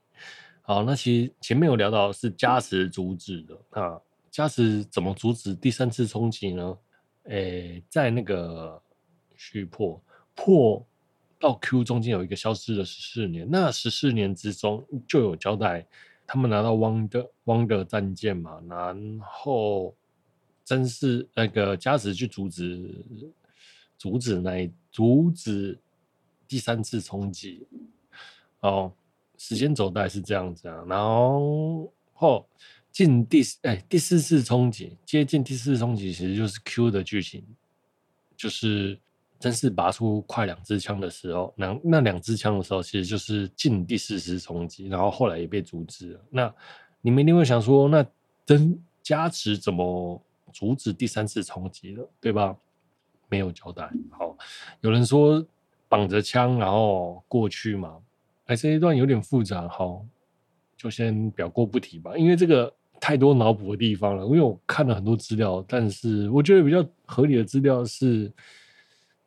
[0.70, 6.78] 好，那其实前面有聊到是加持阻止的，那加持怎么阻止第三次冲击呢？
[7.24, 8.78] 诶、欸，在那个
[9.38, 10.04] 续破
[10.36, 10.86] 破
[11.40, 15.88] 到 Q 中间有一个消失的十四年，那十四年之中就有交代，
[16.26, 19.96] 他们拿到汪的汪的战舰嘛，然后
[20.66, 23.06] 真是那个加持去阻止
[23.98, 25.80] 阻止那一阻止
[26.46, 27.66] 第三次冲击，
[28.60, 28.92] 哦。
[29.38, 32.48] 时间轴带是这样子啊，然后后
[32.92, 37.44] 进第哎、欸、第四次冲击，接近第四次冲击，其实就是 Q 的剧情，
[38.36, 39.00] 就是
[39.40, 46.20] 真嗣拔出快两支枪的时候，那那两支枪的时候，其实就是进第四次冲击，然后后来也被阻止了。
[46.32, 46.56] 那
[47.02, 48.04] 你们一定会想说，那
[48.46, 50.20] 真加持怎么
[50.52, 52.58] 阻止第三次冲击了，对吧？
[53.30, 53.88] 没有交代。
[54.10, 54.36] 好，
[54.82, 55.46] 有人说
[55.88, 58.00] 绑着枪然后过去嘛。
[58.48, 60.06] 哎，这一段有点复杂，好，
[60.76, 64.26] 就先表过不提吧，因为这个太多脑补的地方了。
[64.26, 68.32] 因为我看了很多资料，但是我觉得比较合理的资料是，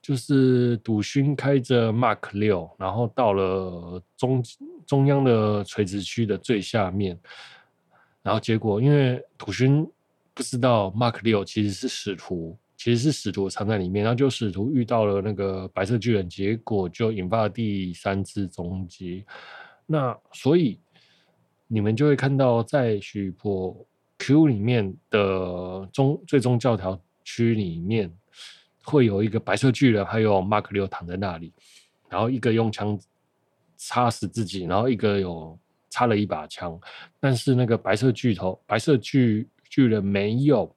[0.01, 4.43] 就是笃勋开着 Mark 六，然后到了中
[4.87, 7.19] 中央的垂直区的最下面，
[8.23, 9.87] 然后结果因为笃勋
[10.33, 12.57] 不知道 Mark 六其实是使徒。
[12.81, 19.23] 其实是使徒藏在里面，然后就使徒遇到了那个白色巨人，结果就引发了第三次冲击。
[19.85, 20.81] 那所以
[21.67, 23.77] 你们就会看到，在续破
[24.17, 28.11] Q 里面的中最终教条区里面，
[28.83, 31.53] 会有一个白色巨人，还有 Mark 六躺在那里，
[32.09, 32.99] 然后一个用枪
[33.77, 35.59] 插死自己，然后一个有
[35.91, 36.81] 插了一把枪，
[37.21, 40.75] 但是那个白色巨头、白色巨巨人没有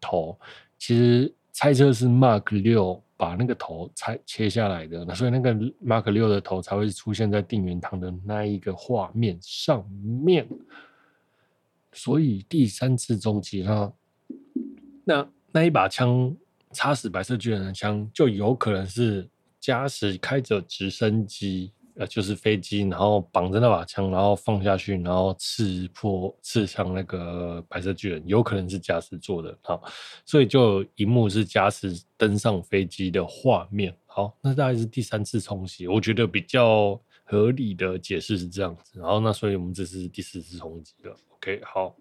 [0.00, 0.34] 头，
[0.78, 1.30] 其实。
[1.52, 10.48] 猜测是 Mark 六把那个头拆切下来的，所以那个 Mark 六的头才会出现在定元堂的那一个画面上面。
[11.92, 13.92] 所以第三次终极哈，
[15.04, 16.34] 那那一把枪
[16.72, 19.28] 插死白色巨人的枪，就有可能是
[19.60, 21.70] 加时开着直升机。
[21.94, 29.56] 呃，就是飞机，然后绑着那把枪，然后放下去，然后刺破、刺向那个白色巨人，有可能是加持做的。
[29.62, 29.82] 好，
[30.24, 33.94] 所以就一幕是加持登上飞机的画面。
[34.06, 38.98] 好，那大概是第三次冲击，我觉得比较合理的解释是这样子。
[38.98, 41.14] 然后，那所以我们这是第四次冲击了。
[41.34, 41.94] OK，好，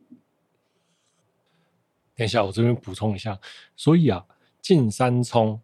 [2.16, 3.38] 等一下我这边补充一下，
[3.76, 4.26] 所以啊，
[4.62, 5.60] 进三冲。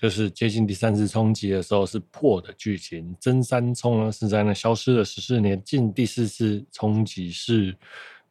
[0.00, 7.76] 就是接近第三次冲击的时候是破的剧情，真三冲呢是在那消失了十四年，进第四次冲击是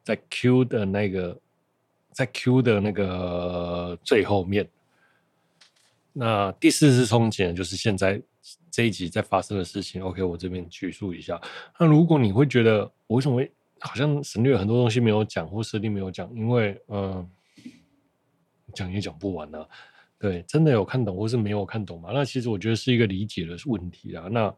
[0.02, 1.40] 在 Q 的那个，
[2.10, 4.68] 在 Q 的那个最后面。
[6.12, 8.20] 那第四次冲击呢，就是现在
[8.68, 10.02] 这一集在发生的事情。
[10.02, 11.40] OK，我这边叙述一下。
[11.78, 17.30] 那如果你会觉得我为什么会好像省略很多东西没有讲或设定没有讲，因为嗯，
[18.74, 19.64] 讲也讲不完呢、
[20.20, 22.10] 对，真的有看懂或是没有看懂吗？
[22.12, 24.28] 那其实我觉得是一个理解的问题啊。
[24.30, 24.54] 那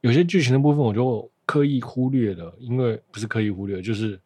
[0.00, 4.18] 有些剧情的部分我就刻意忽略了，因为不是刻意忽略，就是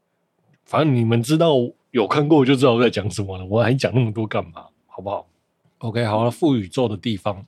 [0.64, 1.56] 反正你们知道
[1.90, 4.68] 有看过就知道我在讲什么了，我还讲那么多干嘛？
[4.86, 5.28] 好不好
[5.78, 7.44] ？OK，好了，副宇宙的地方，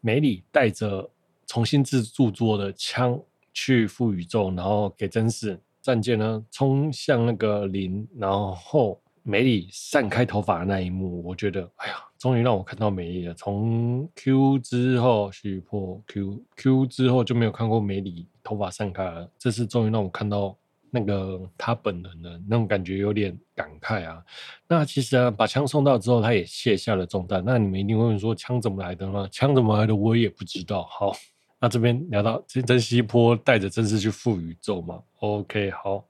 [0.00, 1.10] 梅里带着
[1.44, 3.20] 重新制作的枪
[3.52, 9.00] 去副宇宙，然后给真嗣战舰呢冲向那个林，然后。
[9.28, 13.34] 梅里散开头发的那一幕，我觉得，哎呀，终于让我看到梅里了。
[13.34, 19.28] 从 Q 之后续破 Q，Q 之后就没有看过梅里头发散开了。
[19.36, 20.56] 这次终于让我看到
[20.92, 24.22] 那个他本人的那种感觉，有点感慨啊。
[24.68, 27.42] 那其实啊，把枪送到之后，他也卸下了重担。
[27.44, 29.28] 那你们一定会问说，枪怎么来的吗？
[29.32, 30.84] 枪怎么来的，我也不知道。
[30.84, 31.12] 好，
[31.58, 36.04] 那这边聊到真希波带着真嗣去副宇宙嘛？OK，好，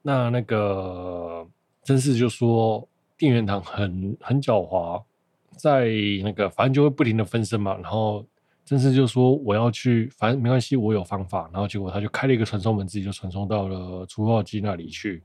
[0.00, 1.46] 那那个。
[1.84, 5.02] 真嗣就说定元堂很很狡猾，
[5.56, 5.86] 在
[6.22, 8.24] 那个反正就会不停的分身嘛，然后
[8.64, 11.48] 真嗣就说我要去，反正没关系，我有方法。
[11.52, 15.22] 然后结果他就开了一个传送门，自己就传送到了初号机那里去。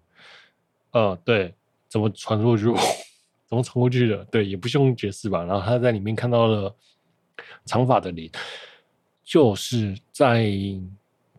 [0.92, 1.56] 呃，对，
[1.88, 2.66] 怎么传过去？
[3.48, 4.24] 怎么传过去的？
[4.26, 5.44] 对，也不用解释吧。
[5.46, 6.76] 然后他在里面看到了
[7.66, 8.30] 长发的灵，
[9.24, 10.52] 就是在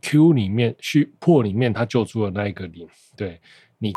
[0.01, 3.39] Q 里面去破里面他救出了那一个灵，对
[3.79, 3.93] 你。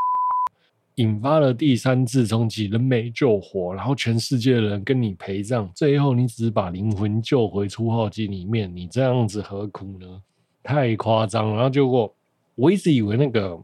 [0.96, 10.22] 引发了第三次冲击，人没救活，然后全世界的人跟你陪葬，最后你只是把灵魂救回初号机里面，你这样子何苦呢？
[10.62, 11.54] 太夸张了！
[11.56, 12.14] 然后结果
[12.54, 13.60] 我一直以为那个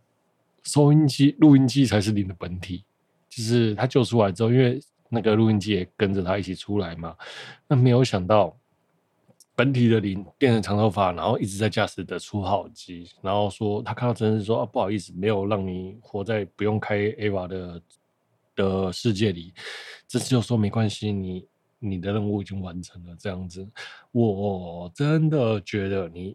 [0.65, 2.85] 收音机、录音机才是灵的本体，
[3.29, 7.17] 就是他救出来之后，因为那个录音机也跟着他一起出来嘛，
[7.69, 8.57] 那没有想到。
[9.57, 17.83] 本体的灵变成长头发，然后一直在驾驶的初号机，然后说他看到真人说啊，不好意思，没有让你活在不用开 Ava 的
[18.57, 19.53] 的世界里。
[20.09, 21.47] 这次就说没关系，你
[21.79, 23.15] 你的任务已经完成了。
[23.19, 23.69] 这样子，
[24.13, 26.35] 我真的觉得你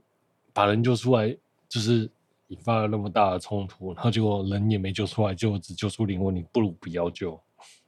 [0.53, 1.35] 把人救出来，
[1.67, 2.07] 就是
[2.49, 7.39] 引发了那么大的冲突，然后结果人也没救出来，就只救出灵魂，你不如不要救。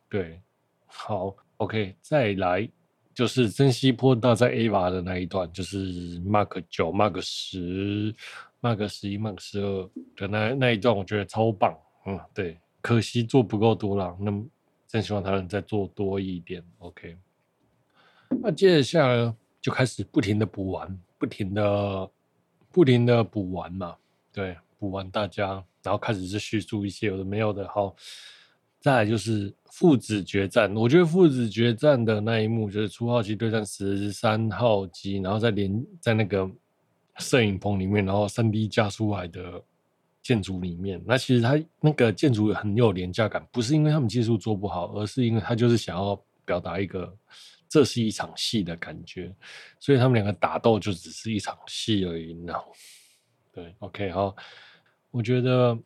[0.10, 0.42] 对，
[0.88, 2.68] 好，OK，再来。
[3.17, 8.13] 就是真希波搭载 Ava 的那一段，就是 Mark 九、Mark 十、
[8.62, 11.75] Mark 十一、Mark 十二的那那一段，我觉得超棒。
[12.06, 14.45] 嗯，对，可惜做不够多了，那么
[14.88, 16.63] 真希望他能再做多一点。
[16.77, 17.17] OK，
[18.30, 22.12] 那接下来就开始不停的补完，不停的、
[22.71, 23.95] 不停的补完嘛。
[24.32, 27.67] 对，补完大家，然后开始是叙述一些有的没有的。
[27.67, 27.95] 好。
[28.80, 36.50] 再来就是父子决战，我觉得父子决战的那一幕就是初号机对战十三号机，然后在连在那个
[37.18, 39.63] 摄影棚里面，然后三 D 加出来的
[40.24, 47.16] 建筑里面，那其实他那个建筑很有廉价感，不是因为他们技术做不好，而是因为他就是想要表达一个
[47.70, 49.32] 这是一场戏的感觉，
[49.80, 52.36] 所以他们两个打斗就只是一场戏而已。
[52.48, 52.74] 然后，
[53.54, 54.36] 对，OK，好，
[55.12, 55.78] 我觉得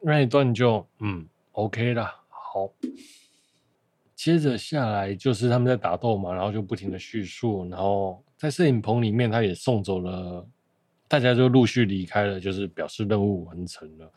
[0.00, 2.08] 那一段就嗯 OK 了。
[2.28, 2.72] 好，
[4.22, 10.46] 接着下来就是他们在打斗嘛，然后就不停的叙述，然后在摄影棚里面，他也送走了，
[11.08, 14.08] 大家就陆续离开了，就是表示任务完成了。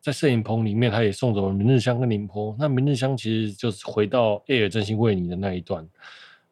[0.00, 2.56] 在摄影棚里面，他也送走了明日香跟綾波。
[2.58, 5.88] 那明日香其实就是回到艾尔真心为你的那一段，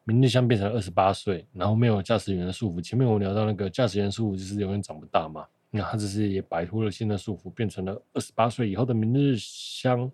[0.05, 2.81] 明日香变成二十八岁，然后没有驾驶员的束缚。
[2.81, 10.09] 前面我们聊到那个驾驶员束缚就是永远长不大嘛，那他只是也摆脱了新的束缚，变成了二十八岁以后的明日香。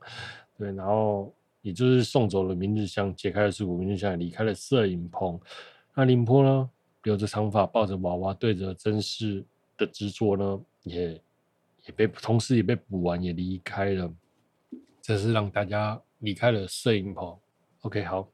[0.57, 1.31] 对，然后
[1.69, 5.39] 也就是送走了明日香，解开了束缚，明日香也离开了摄影棚。
[5.93, 6.69] 那林波呢，
[7.03, 9.43] 留着长发，抱着娃娃，对着真嗣
[9.77, 11.11] 的执着呢，也
[11.85, 14.11] 也被同时也被补完，也离开了。
[14.99, 17.37] 这是让大家离开了摄影棚。
[17.81, 18.27] OK，好，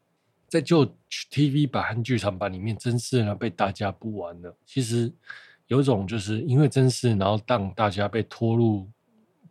[0.47, 0.85] 在旧
[1.29, 4.55] TV 版和剧场版里面，真嗣呢被大家补完了。
[4.65, 5.11] 其实
[5.67, 8.89] 有种就是因为真嗣，然后让大家被拖入。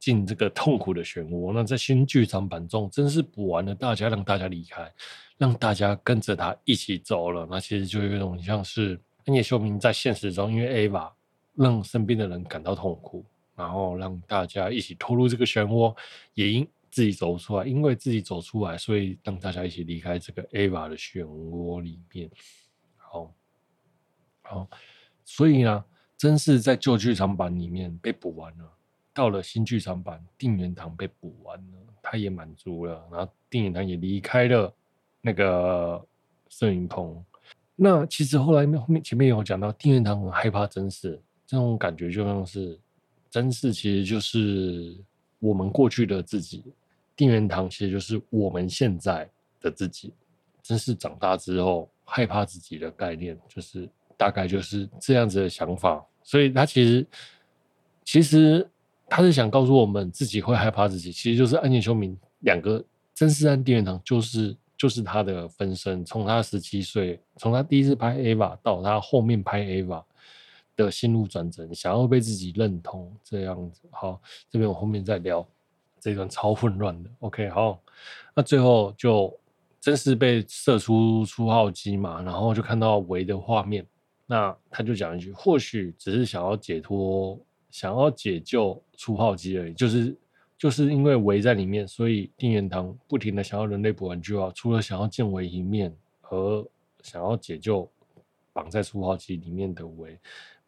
[0.05, 1.51] 进这个痛苦的漩涡。
[1.51, 4.93] 那在新剧场版中，真是补完了大家，让大家离开，
[5.39, 7.49] 让大家跟着他一起走了。
[7.51, 11.11] 那其实就有一种像是安野秀明在现实中，因为 Ava
[11.55, 13.25] 让身边的人感到痛苦，
[13.57, 15.97] 然后让大家一起拖入这个漩涡，
[16.35, 22.31] 也因自己走出来，因为自己走出来，所以让大家一起离开这个 Ava 的漩涡里面。
[22.99, 23.33] 好，
[24.43, 24.69] 好，
[25.25, 25.83] 所以呢，
[26.19, 28.71] 真是在旧剧场版里面被补完了。
[29.15, 34.75] 到了新剧场版，定元堂被补完了，他也满足了，然后定元堂也离开了
[35.21, 36.05] 那个
[36.49, 37.25] 摄影棚。
[37.77, 42.79] 那其实后来后面前面有讲到，定元堂很害怕真嗣，这种感觉就像是
[43.31, 44.97] 真嗣其实就是
[45.39, 46.65] 我们过去的自己，
[47.17, 49.29] 定元堂其实就是我们现在
[49.61, 50.13] 的自己。
[50.63, 56.05] 真嗣长大之后害怕自己的概念，就是大概就是这样子的想法。
[56.23, 57.07] 所以他其实
[58.03, 58.67] 其实
[59.09, 62.83] 他是想告诉我们，自己会害怕自己，其实就是岸野秀明两个
[63.15, 70.03] 真嗣和定元堂就是就是他的分身，从他十七岁，从他第一次拍 AVA 到他后面拍 AVA
[70.77, 73.83] 的心路转折，想要被自己认同这样子。
[73.93, 75.47] 好，这边我后面再聊
[76.01, 77.11] 这段超混乱的。
[77.21, 77.81] OK，好，
[78.35, 79.33] 那最后就
[79.81, 83.87] 真嗣被射出初号机嘛，然后就看到维的画面，
[84.27, 87.39] 那他就讲一句，或许只是想要解脱，
[87.75, 90.17] 想要解救初号机而已，就是
[90.57, 96.65] 就是因为围在里面，所以定元堂不停的想要人类补完句号，除了想要见维一面，和
[97.03, 97.91] 想要解救
[98.53, 100.17] 绑在初号机里面的围。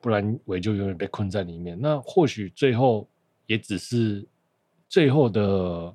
[0.01, 1.79] 不然围就永远被困在里面。
[1.81, 3.09] 那或许最后
[3.47, 4.27] 也只是
[4.89, 5.95] 最后的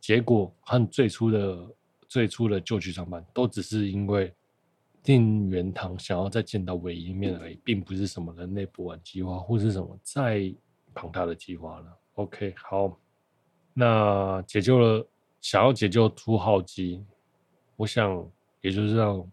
[0.00, 1.66] 结果和最初的
[2.08, 4.34] 最初的旧剧场版都只是因为
[5.08, 10.54] 定元堂想要再见到唯一面而已，并不是什么人类补完计划或是什么再
[10.92, 11.86] 庞大的计划了。
[12.16, 12.94] OK，好，
[13.72, 15.06] 那解救了
[15.40, 17.02] 想要解救初号机，
[17.74, 18.30] 我想
[18.60, 19.26] 也就是让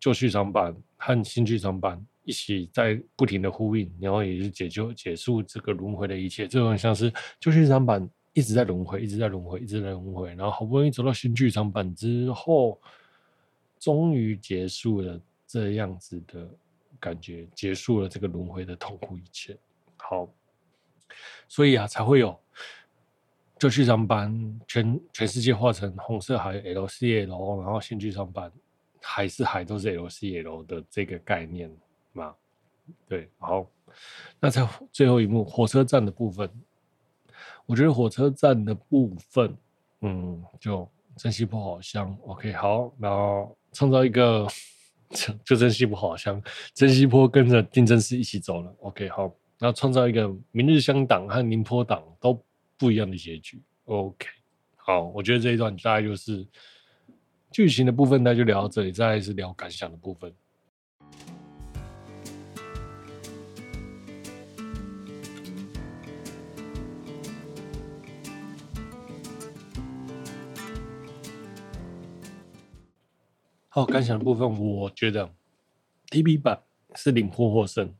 [0.00, 2.02] 旧剧场版和新剧场版。
[2.24, 6.46] 一起在不停的呼应，然后也是解救、结束这个轮回的一切。
[6.46, 12.78] 这种像是旧剧场版一直在轮回，一直在轮回，一直在轮回，然后好不容易走到新剧场版之后，
[13.78, 16.48] 终于结束了这样子的
[17.00, 19.56] 感觉，结束了这个轮回的痛苦一切。
[19.96, 20.28] 好，
[21.48, 22.38] 所以啊，才会有
[23.58, 28.52] 就去上班全全世界画成红色海 LCL，然后先去上班
[29.00, 31.70] 还是海都是 LCL 的这个概念。
[32.12, 32.34] 嘛，
[33.06, 33.66] 对，好，
[34.40, 36.50] 那在最后一幕火车站的部分，
[37.66, 39.56] 我觉得火车站的部分，
[40.00, 44.46] 嗯，就真西坡好香，OK，好，然后创造一个，
[45.44, 46.40] 就真西坡好香，
[46.72, 49.24] 真希波跟着定真寺一起走了，OK，好，
[49.58, 52.42] 然后创造一个明日香党和宁波党都
[52.78, 54.28] 不一样的结局，OK，
[54.76, 56.46] 好，我觉得这一段大概就是
[57.50, 60.32] 剧情的部分，那就聊到这里，再来是聊感想的部分。
[73.78, 75.30] 哦，感想的部分，我觉得
[76.10, 76.60] TV 版
[76.96, 77.94] 是领坡获胜，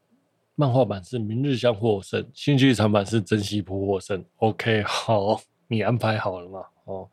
[0.56, 4.24] 漫画版是明日香获胜，新剧场版是真希波获胜。
[4.38, 6.64] OK， 好，你安排好了吗？
[6.86, 7.08] 哦，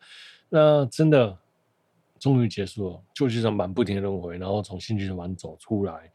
[0.50, 1.38] 那真的
[2.18, 6.12] 终于结束了，旧剧场版不停的轮回，然后从新剧场版走出来，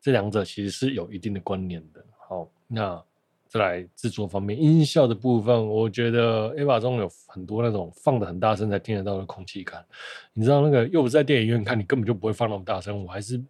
[0.00, 2.02] 这两者其实是有一定的关联的。
[2.26, 3.04] 好，那。
[3.50, 9.84] 再来制作方面，音效的部分，我觉得 Eva 中有很多那种放的很大声才听得到的空气感。
[10.32, 13.04] 你知道那个又不在电影院看，你根本就不会放那么大声。
[13.04, 13.42] 我还是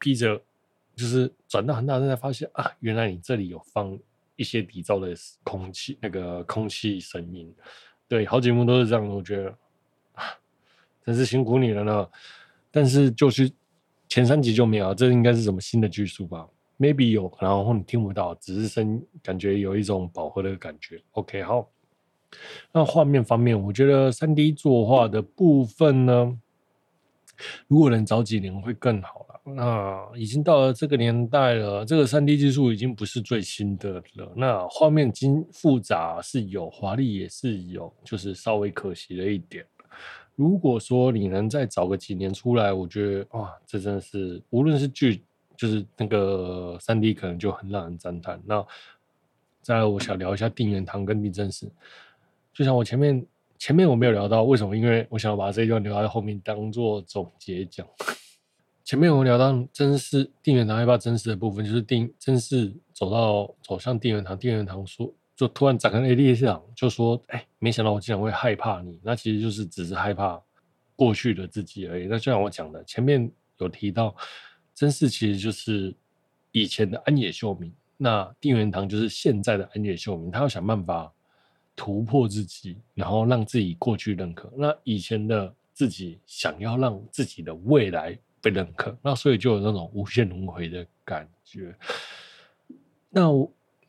[0.00, 0.36] 披着，
[0.96, 3.96] 就是转到很大声才发现啊，原来你这里有放
[4.34, 7.54] 一些底噪的空气，那个空气声音。
[8.08, 9.50] 对，好几幕都是这样，我觉得
[10.14, 10.24] 啊，
[11.04, 12.08] 真是辛苦你了呢。
[12.72, 13.48] 但是就是
[14.08, 16.48] 前三集就没有，这应该是什么新的技术吧
[16.78, 21.00] ？maybe 有，然后你听不到，只是声感觉有一种饱和的感觉。
[21.12, 21.70] OK，好。
[22.72, 26.38] 那画面方面，我觉得三 D 作画的部分呢，
[27.68, 29.40] 如果能早几年会更好了。
[29.54, 34.32] 那已经到了这个年代了，这个三 D 技术已经不是最新的了。
[34.34, 39.64] 那画面精复杂是有，华丽也是有，就是稍微可惜了一点。
[40.34, 45.24] 如果说你能再早个几年出来，我觉得哇，这真的是无论是剧。
[45.56, 48.40] 就是那个三 D 可能就很让人赞叹。
[48.44, 48.64] 那
[49.62, 51.68] 再来，我想聊一下定元堂跟定真寺。
[52.54, 53.26] 就像我前面
[53.58, 54.76] 前面我没有聊到，为什么？
[54.76, 57.84] 因为我想要把这一段留在后面当做总结讲。
[58.84, 70.40] 前面我们聊到真嗣定元堂害怕真嗣的部分，就是定真嗣走到走向定元堂，定元堂说就突然展开了列想，就说：“哎、没想到我竟然会害怕你。”那其实就是只是害怕
[70.94, 72.06] 过去的自己而已。
[72.06, 73.28] 那就像我讲的，前面
[73.58, 74.14] 有提到。
[74.76, 75.94] 真嗣其实就是
[76.52, 81.10] 以前的安野秀明，那定元堂就是现在的安野秀明，他要想办法
[81.74, 84.52] 突破自己，然后让自己过去认可。
[84.54, 91.74] 那以前的自己想要让自己的未来被认可，那所以就有那种无限轮回的感觉。
[93.08, 93.30] 那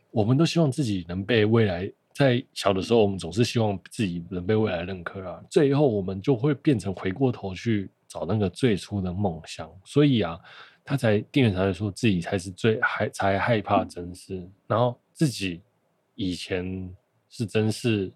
[0.10, 5.44] 我们都希望自己能被未来，在小的时候，我们总是希望自己能被未来认可啊。
[5.50, 9.70] 最后，我们就会变成回过头去找那个最初的梦想。
[9.84, 10.40] 所以啊。
[10.88, 15.60] 他才定元堂说自己才是最害才害怕真嗣，然后自己
[16.16, 16.90] 以前
[17.30, 18.10] 是真嗣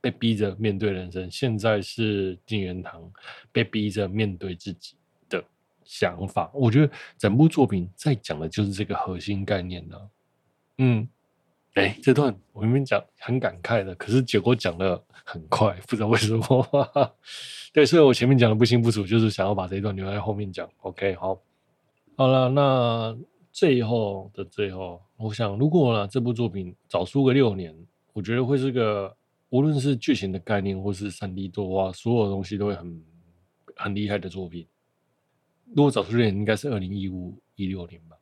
[0.00, 3.00] 被逼着面对人生，现在是定元堂
[3.52, 4.96] 被逼着面对自己
[5.28, 5.40] 的
[5.84, 6.50] 想法。
[6.52, 10.08] 我觉得整部作品在讲的就是这个核心概念的。
[10.78, 11.08] 嗯，
[11.74, 17.14] 哎、这段我明明讲很感慨的，可是结果讲的很快，不知道为什么。
[17.72, 20.68] 对，所以我前面讲的不清不楚，就是想要把这一段留在后面讲。
[20.80, 21.38] OK，好，
[22.18, 23.14] 好了，那
[23.52, 27.76] 最后的最后，我想，如果呢这部作品早出个六年，
[28.14, 29.14] 我觉得会是个
[29.50, 33.04] 无论是剧情的概念，或是三 D 动画，所有东西都会很
[33.76, 34.66] 很厉害的作品。
[35.74, 38.16] 如果早出六年，应该是二零一五一六年吧。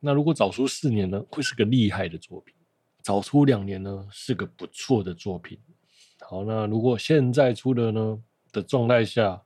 [0.00, 2.54] 那如果早出四年呢，会是个厉害的作品；
[3.00, 5.58] 早出两年呢，是个不错的作品。
[6.20, 8.22] 好，那如果现在出的呢
[8.52, 9.42] 的状态下，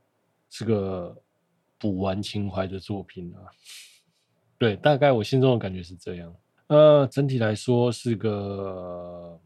[0.50, 1.16] 是个
[1.78, 3.46] 补完情怀的作品啊。
[4.58, 6.34] 对，大概我心中的感觉是这样。
[6.66, 9.40] 呃，整体来说是个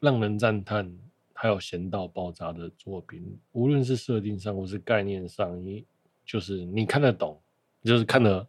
[0.00, 0.92] 让人赞叹，
[1.32, 3.38] 还有咸到爆炸的作品。
[3.52, 5.84] 无论是设定上，或是概念上，你
[6.24, 7.40] 就是你看得懂，
[7.84, 8.46] 就是看得。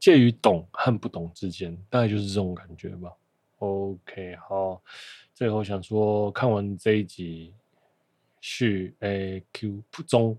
[0.00, 3.10] 介于懂和不懂之间，大概就是这种感觉吧。
[3.56, 4.82] OK，好，
[5.32, 7.54] 最后想说，看完这一集
[8.38, 10.36] 续 A Q 中，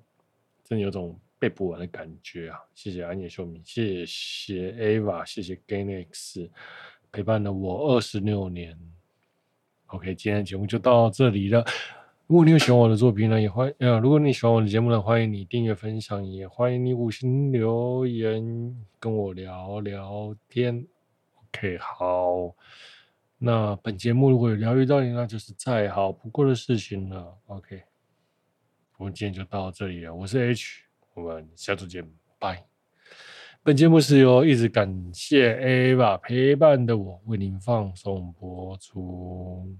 [0.63, 2.57] 真的有种被补完的感觉啊！
[2.73, 6.49] 谢谢安野秀明，谢谢 Ava，谢谢 Ganex
[7.11, 8.77] 陪伴了我二十六年。
[9.87, 11.63] OK，今天的节目就到这里了。
[12.27, 20.87] 如果你有喜欢我的作品呢，也欢呃，如果你喜欢我的节目呢，欢迎你订阅分享，也欢迎你五星留言跟我聊聊天。
[21.35, 22.55] OK，好，
[23.37, 27.37] 那本节目如果有疗愈到你，那就是再好不过的事情了。
[27.45, 27.83] OK，
[28.97, 30.84] 我们今天就到这里了，我是 H，
[31.15, 32.05] 我们下次见，
[32.37, 32.65] 拜。
[33.63, 39.75] 本节目是由一直感谢 Ava 陪伴的我为您放送播出。